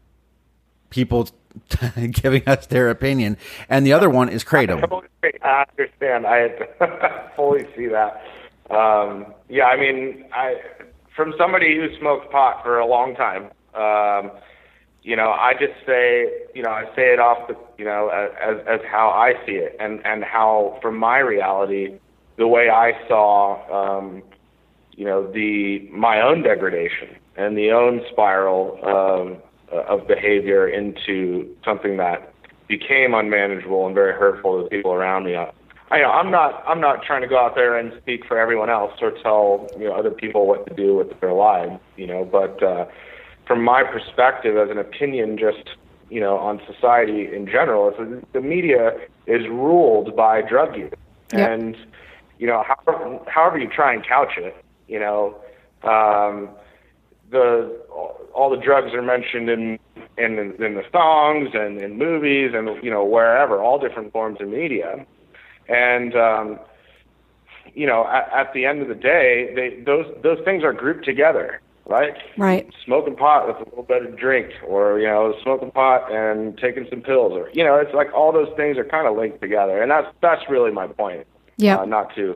[0.89, 1.29] people
[2.11, 3.37] giving us their opinion.
[3.69, 5.03] And the other one is kratom.
[5.41, 6.25] I understand.
[6.27, 8.21] I fully see that.
[8.69, 10.55] Um, yeah, I mean, I
[11.15, 14.31] from somebody who smoked pot for a long time, um,
[15.01, 18.57] you know, I just say, you know, I say it off the, you know, as
[18.67, 21.97] as how I see it, and and how from my reality,
[22.39, 24.23] the way I saw, um,
[24.95, 29.37] you know, the my own degradation and the own spiral um,
[29.71, 32.33] of behavior into something that
[32.67, 35.35] became unmanageable and very hurtful to the people around me.
[35.35, 35.51] I,
[35.91, 38.69] I know I'm not I'm not trying to go out there and speak for everyone
[38.69, 42.23] else or tell you know other people what to do with their lives, you know,
[42.23, 42.85] but uh,
[43.45, 45.75] from my perspective as an opinion, just
[46.09, 48.97] you know, on society in general, is the media
[49.27, 50.93] is ruled by drug use,
[51.33, 51.49] yep.
[51.51, 51.75] and
[52.39, 54.55] you know, however, however you try and couch it,
[54.87, 55.35] you know,
[55.83, 56.49] um,
[57.29, 57.79] the
[58.33, 59.77] all the drugs are mentioned in
[60.17, 64.47] in in the songs and in movies and you know wherever, all different forms of
[64.47, 65.05] media,
[65.67, 66.59] and um,
[67.75, 71.05] you know, at, at the end of the day, they those those things are grouped
[71.05, 72.13] together right?
[72.37, 72.71] Right.
[72.85, 76.85] Smoking pot with a little bit of drink, or you know, smoking pot and taking
[76.89, 79.81] some pills, or you know, it's like all those things are kind of linked together,
[79.81, 81.25] and that's that's really my point.
[81.59, 81.79] Yeah.
[81.79, 82.35] Uh, not to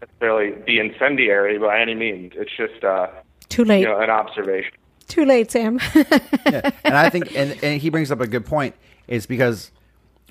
[0.00, 2.32] necessarily be incendiary by any means.
[2.36, 3.08] It's just uh,
[3.48, 3.80] too late.
[3.80, 4.72] You know, an observation.
[5.08, 5.78] Too late, Sam.
[5.94, 6.70] yeah.
[6.84, 8.74] And I think, and, and he brings up a good point.
[9.06, 9.70] Is because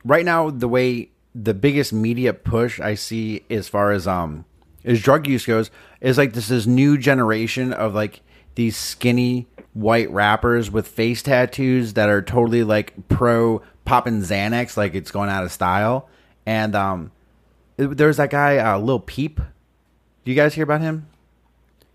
[0.03, 4.45] right now the way the biggest media push I see as far as um
[4.83, 5.69] as drug use goes
[6.01, 8.21] is like this is new generation of like
[8.55, 14.95] these skinny white rappers with face tattoos that are totally like pro popping Xanax, like
[14.95, 16.09] it's going out of style.
[16.45, 17.11] And um,
[17.77, 19.37] there's that guy uh, Lil Peep.
[19.37, 21.07] Do you guys hear about him?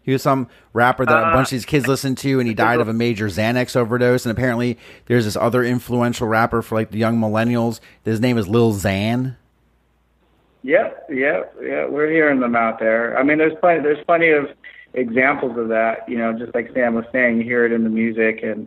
[0.03, 2.55] He was some rapper that uh, a bunch of these kids listened to, and he
[2.55, 4.25] died of a major Xanax overdose.
[4.25, 7.81] And apparently, there's this other influential rapper for like the young millennials.
[8.05, 9.37] His name is Lil Xan.
[10.63, 11.87] Yep, yep, yeah.
[11.87, 13.19] We're hearing them out there.
[13.19, 13.83] I mean, there's plenty.
[13.83, 14.49] There's plenty of
[14.95, 16.09] examples of that.
[16.09, 18.67] You know, just like Sam was saying, you hear it in the music and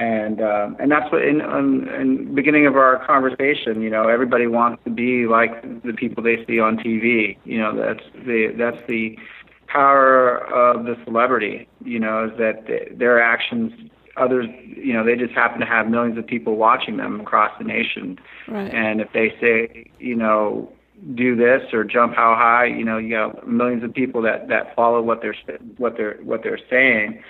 [0.00, 3.82] and um, and that's what in, in in beginning of our conversation.
[3.82, 7.36] You know, everybody wants to be like the people they see on TV.
[7.44, 9.18] You know, that's the that's the
[9.66, 11.68] power of the celebrity.
[11.84, 12.66] You know, is that
[12.98, 13.72] their actions
[14.16, 17.64] others you know they just happen to have millions of people watching them across the
[17.64, 18.74] nation right.
[18.74, 20.70] and if they say you know
[21.14, 22.66] do this or jump how high.
[22.66, 25.36] You know, you got millions of people that that follow what they're
[25.76, 27.22] what they're what they're saying.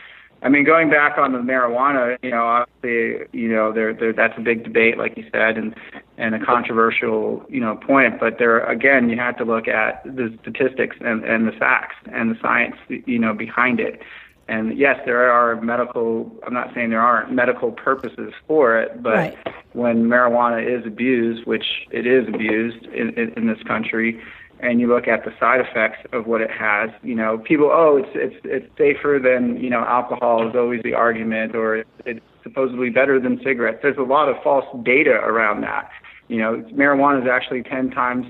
[0.42, 4.38] I mean, going back on the marijuana, you know, obviously, you know, there, there, that's
[4.38, 5.74] a big debate, like you said, and
[6.16, 8.18] and a controversial, you know, point.
[8.20, 12.34] But there, again, you have to look at the statistics and and the facts and
[12.34, 14.02] the science, you know, behind it.
[14.48, 16.30] And yes, there are medical.
[16.44, 19.38] I'm not saying there aren't medical purposes for it, but right.
[19.74, 24.20] when marijuana is abused, which it is abused in, in, in this country,
[24.62, 27.96] and you look at the side effects of what it has, you know, people, oh,
[27.96, 32.20] it's it's it's safer than you know alcohol is always the argument, or it's, it's
[32.42, 33.78] supposedly better than cigarettes.
[33.82, 35.90] There's a lot of false data around that.
[36.28, 38.26] You know, marijuana is actually ten times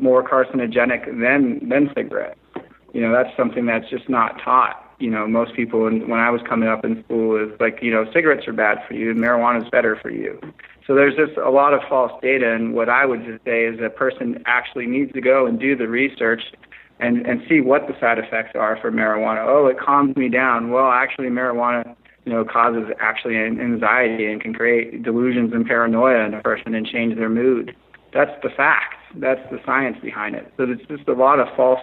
[0.00, 2.38] more carcinogenic than than cigarettes.
[2.92, 6.40] You know, that's something that's just not taught you know, most people when, I was
[6.48, 9.70] coming up in school is like, you know, cigarettes are bad for you, marijuana is
[9.70, 10.38] better for you.
[10.86, 13.78] So there's just a lot of false data, and what I would just say is
[13.80, 16.42] a person actually needs to go and do the research
[16.98, 19.46] and and see what the side effects are for marijuana.
[19.46, 20.70] Oh, it calms me down.
[20.70, 26.34] Well, actually, marijuana, you know, causes actually anxiety and can create delusions and paranoia in
[26.34, 27.74] a person and change their mood.
[28.12, 28.96] That's the fact.
[29.14, 30.52] That's the science behind it.
[30.56, 31.80] So it's just a lot of false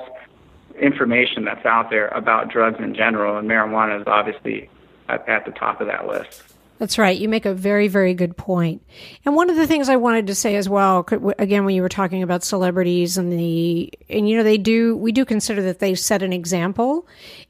[0.79, 4.69] information that's out there about drugs in general, and marijuana is obviously
[5.09, 6.43] at, at the top of that list.
[6.79, 7.17] That's right.
[7.17, 8.83] You make a very, very good point.
[9.25, 11.07] And one of the things I wanted to say as well,
[11.39, 15.11] again, when you were talking about celebrities and the, and you know, they do, we
[15.11, 17.07] do consider that they set an example.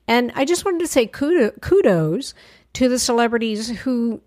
[0.07, 2.33] And I just wanted to say kudos
[2.73, 4.21] to the celebrities who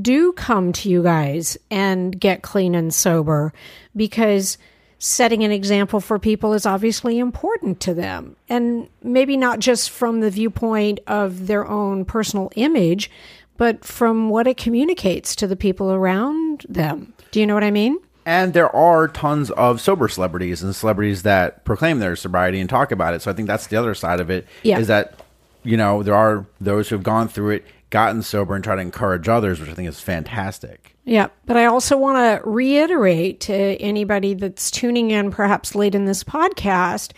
[0.00, 3.52] do come to you guys and get clean and sober
[3.94, 4.56] because
[4.98, 8.36] setting an example for people is obviously important to them.
[8.48, 13.10] And maybe not just from the viewpoint of their own personal image,
[13.56, 17.12] but from what it communicates to the people around them.
[17.30, 17.98] Do you know what I mean?
[18.24, 22.90] And there are tons of sober celebrities and celebrities that proclaim their sobriety and talk
[22.90, 23.22] about it.
[23.22, 24.46] So I think that's the other side of it.
[24.64, 24.78] Yeah.
[24.78, 25.20] Is that,
[25.62, 28.82] you know, there are those who have gone through it, gotten sober, and try to
[28.82, 30.95] encourage others, which I think is fantastic.
[31.08, 36.04] Yeah, but I also want to reiterate to anybody that's tuning in, perhaps late in
[36.04, 37.12] this podcast,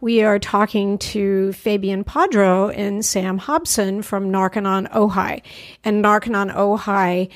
[0.00, 5.42] we are talking to Fabian Padro and Sam Hobson from Narconon Ojai.
[5.84, 7.28] And Narconon Ojai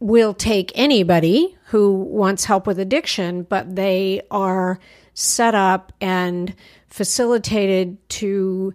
[0.00, 4.78] will take anybody who wants help with addiction, but they are
[5.12, 6.54] set up and
[6.88, 8.72] facilitated to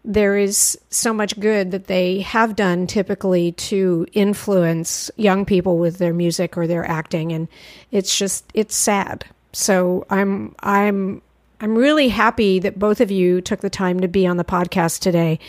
[0.06, 5.98] there is so much good that they have done typically to influence young people with
[5.98, 7.48] their music or their acting and
[7.90, 11.24] it's just it's sad so i'm i'm
[11.62, 15.00] I'm really happy that both of you took the time to be on the podcast
[15.00, 15.40] today.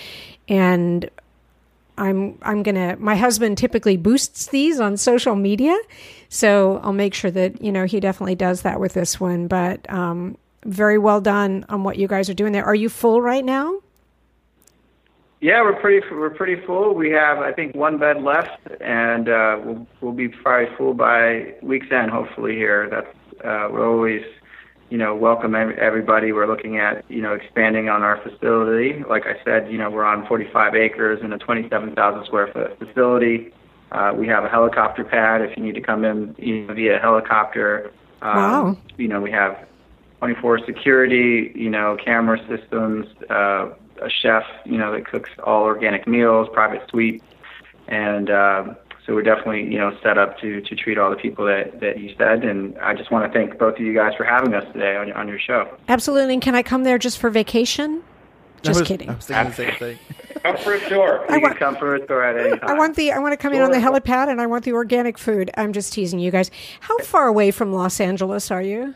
[0.48, 1.10] And
[1.98, 5.76] I'm I'm gonna my husband typically boosts these on social media,
[6.28, 9.46] so I'll make sure that you know he definitely does that with this one.
[9.48, 12.64] But um, very well done on what you guys are doing there.
[12.64, 13.80] Are you full right now?
[15.40, 16.94] Yeah, we're pretty we're pretty full.
[16.94, 21.54] We have I think one bed left, and uh, we'll we'll be probably full by
[21.62, 22.10] week's end.
[22.10, 22.88] Hopefully here.
[22.90, 24.22] That's uh, we're always
[24.90, 26.32] you know, welcome everybody.
[26.32, 29.02] We're looking at, you know, expanding on our facility.
[29.08, 33.52] Like I said, you know, we're on 45 acres in a 27,000 square foot facility.
[33.90, 36.98] Uh, we have a helicopter pad if you need to come in you know, via
[36.98, 37.90] helicopter.
[38.22, 38.78] Um, wow.
[38.96, 39.66] You know, we have
[40.18, 43.70] 24 security, you know, camera systems, uh,
[44.02, 47.22] a chef, you know, that cooks all organic meals, private suite,
[47.88, 48.74] and uh,
[49.06, 51.98] so we're definitely you know set up to to treat all the people that that
[51.98, 54.64] you said and i just want to thank both of you guys for having us
[54.72, 58.02] today on, on your show absolutely and can i come there just for vacation
[58.62, 59.10] just was, kidding.
[59.10, 59.98] I was thinking the same thing.
[60.42, 61.24] come for a tour.
[61.28, 62.68] You I want, can come for a tour at any time.
[62.68, 63.62] I want the I want to come sure.
[63.62, 65.50] in on the helipad and I want the organic food.
[65.56, 66.50] I'm just teasing you guys.
[66.80, 68.94] How far away from Los Angeles are you?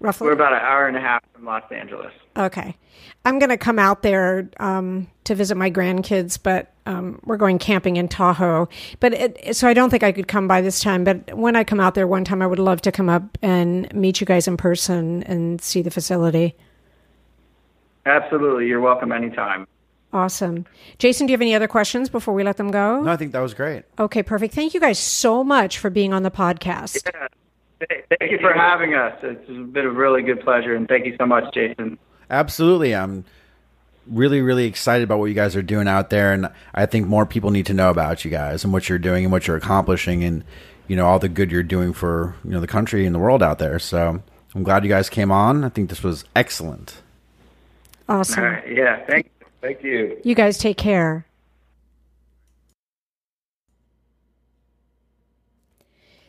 [0.00, 0.26] Roughly.
[0.26, 2.12] We're about an hour and a half from Los Angeles.
[2.36, 2.76] Okay.
[3.24, 7.58] I'm going to come out there um, to visit my grandkids, but um, we're going
[7.58, 8.68] camping in Tahoe.
[9.00, 11.04] But it, so I don't think I could come by this time.
[11.04, 13.92] But when I come out there one time, I would love to come up and
[13.94, 16.54] meet you guys in person and see the facility.
[18.06, 18.66] Absolutely.
[18.66, 19.66] You're welcome anytime.
[20.12, 20.64] Awesome.
[20.98, 23.02] Jason, do you have any other questions before we let them go?
[23.02, 23.84] No, I think that was great.
[23.98, 24.54] Okay, perfect.
[24.54, 27.02] Thank you guys so much for being on the podcast.
[27.12, 27.28] Yeah.
[28.18, 29.14] Thank you for having us.
[29.22, 31.98] It's been a really good pleasure, and thank you so much, Jason.
[32.30, 32.94] Absolutely.
[32.94, 33.24] I'm
[34.06, 36.32] really, really excited about what you guys are doing out there.
[36.32, 39.24] And I think more people need to know about you guys and what you're doing
[39.24, 40.44] and what you're accomplishing and,
[40.86, 43.42] you know, all the good you're doing for, you know, the country and the world
[43.42, 43.78] out there.
[43.78, 44.22] So
[44.54, 45.64] I'm glad you guys came on.
[45.64, 47.02] I think this was excellent.
[48.08, 48.60] Awesome.
[48.66, 49.04] Yeah.
[49.06, 50.18] Thank, thank you.
[50.24, 51.26] You guys take care.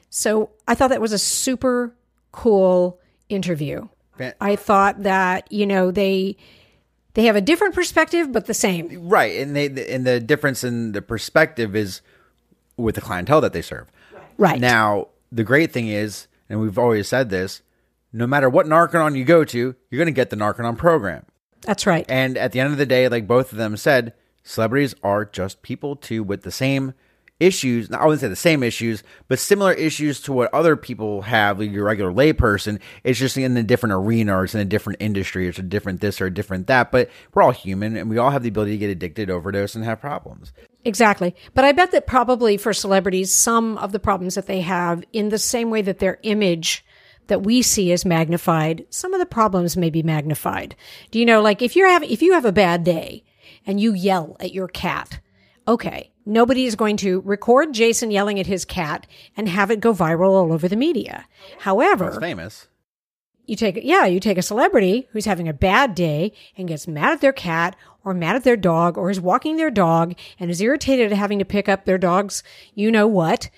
[0.09, 1.93] So I thought that was a super
[2.31, 3.87] cool interview.
[4.39, 6.37] I thought that you know they
[7.13, 9.09] they have a different perspective, but the same.
[9.09, 12.01] Right, and they and the difference in the perspective is
[12.77, 13.91] with the clientele that they serve.
[14.37, 17.61] Right now, the great thing is, and we've always said this:
[18.13, 21.25] no matter what Narconon you go to, you're going to get the Narconon program.
[21.61, 22.05] That's right.
[22.07, 24.13] And at the end of the day, like both of them said,
[24.43, 26.93] celebrities are just people too with the same
[27.39, 27.91] issues.
[27.91, 31.71] I wouldn't say the same issues, but similar issues to what other people have, like
[31.71, 32.79] your regular layperson.
[33.03, 35.47] It's just in a different arena or it's in a different industry.
[35.47, 36.91] It's a different this or a different that.
[36.91, 39.83] But we're all human and we all have the ability to get addicted, overdose, and
[39.85, 40.51] have problems.
[40.85, 41.35] Exactly.
[41.53, 45.29] But I bet that probably for celebrities, some of the problems that they have, in
[45.29, 46.85] the same way that their image
[47.27, 50.75] that we see is magnified, some of the problems may be magnified.
[51.11, 53.23] Do you know, like if you have if you have a bad day,
[53.65, 55.19] and you yell at your cat.
[55.67, 59.05] Okay, nobody is going to record Jason yelling at his cat
[59.35, 61.25] and have it go viral all over the media.
[61.59, 62.67] However, It's famous.
[63.45, 67.13] you take yeah you take a celebrity who's having a bad day and gets mad
[67.13, 67.75] at their cat
[68.05, 71.39] or mad at their dog or is walking their dog and is irritated at having
[71.39, 73.49] to pick up their dog's you know what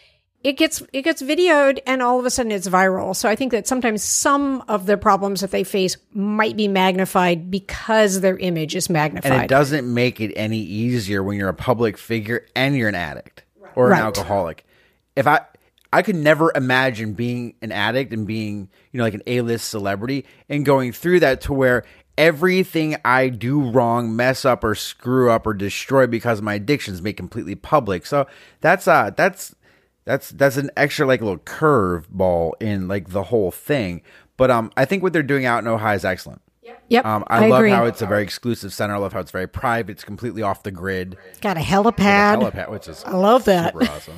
[0.44, 3.52] it gets it gets videoed and all of a sudden it's viral so i think
[3.52, 8.76] that sometimes some of the problems that they face might be magnified because their image
[8.76, 12.76] is magnified And it doesn't make it any easier when you're a public figure and
[12.76, 13.44] you're an addict
[13.76, 14.02] or an Right.
[14.02, 14.66] alcoholic.
[15.16, 15.42] If I
[15.94, 20.26] I could never imagine being an addict and being, you know, like an A-list celebrity
[20.48, 21.84] and going through that to where
[22.18, 27.02] everything I do wrong, mess up or screw up or destroy because of my addictions
[27.02, 28.06] made completely public.
[28.06, 28.26] So
[28.62, 29.54] that's uh that's
[30.06, 34.02] that's that's an extra like little curve ball in like the whole thing.
[34.38, 36.42] But um I think what they're doing out in Ojai is excellent.
[36.90, 38.96] yep Um, I, love agree how it's a very exclusive center.
[38.96, 39.92] I love how it's very private.
[39.92, 41.18] It's completely off the grid.
[41.42, 44.18] got a helipad Helipad, which is i love that super awesome.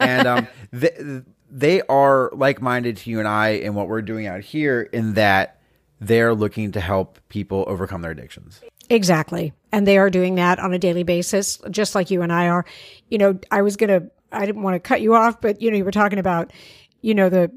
[0.00, 4.26] and um, they, they are like minded to you and I in what we're doing
[4.26, 5.60] out here, in that
[6.00, 8.60] they're looking to help people overcome their addictions.
[8.90, 9.52] Exactly.
[9.72, 12.64] And they are doing that on a daily basis, just like you and I are.
[13.08, 15.70] You know, I was going to, I didn't want to cut you off, but, you
[15.70, 16.52] know, you were talking about,
[17.00, 17.50] you know, the,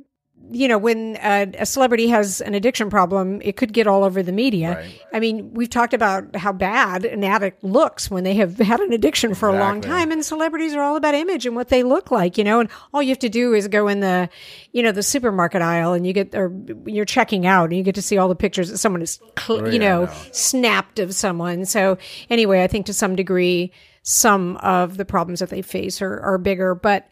[0.53, 4.21] you know, when a, a celebrity has an addiction problem, it could get all over
[4.21, 4.75] the media.
[4.75, 5.01] Right.
[5.13, 8.91] I mean, we've talked about how bad an addict looks when they have had an
[8.91, 12.11] addiction for a long time, and celebrities are all about image and what they look
[12.11, 12.59] like, you know.
[12.59, 14.29] And all you have to do is go in the,
[14.73, 16.51] you know, the supermarket aisle, and you get, or
[16.85, 19.61] you're checking out, and you get to see all the pictures that someone is, cl-
[19.61, 20.11] oh, you Oh, yeah, know, know.
[20.33, 21.65] snapped of someone.
[21.65, 21.97] So
[22.29, 23.71] anyway, I think to some degree,
[24.03, 27.09] some of the problems that they face are, are bigger, but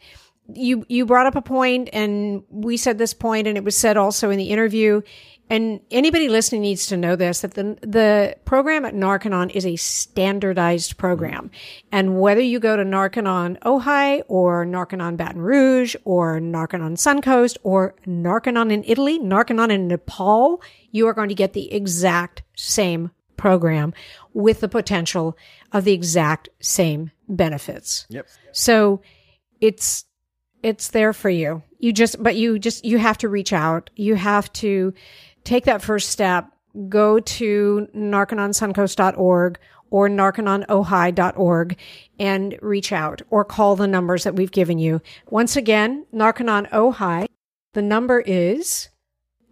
[0.54, 3.96] you, you brought up a point and we said this point and it was said
[3.96, 5.00] also in the interview.
[5.48, 9.74] And anybody listening needs to know this, that the, the program at Narconon is a
[9.74, 11.50] standardized program.
[11.90, 17.96] And whether you go to Narconon Ojai or Narconon Baton Rouge or Narconon Suncoast or
[18.06, 20.62] Narconon in Italy, Narconon in Nepal,
[20.92, 23.10] you are going to get the exact same
[23.40, 23.94] program
[24.34, 25.36] with the potential
[25.72, 28.06] of the exact same benefits.
[28.10, 28.26] Yep.
[28.52, 29.02] So
[29.60, 30.04] it's
[30.62, 31.62] it's there for you.
[31.78, 33.90] You just but you just you have to reach out.
[33.96, 34.92] You have to
[35.44, 36.48] take that first step.
[36.88, 39.58] Go to narcononsuncoast.org
[39.90, 41.76] or narcononojai.org
[42.18, 45.00] and reach out or call the numbers that we've given you.
[45.30, 47.26] Once again, Narconon Ojai,
[47.72, 48.90] the number is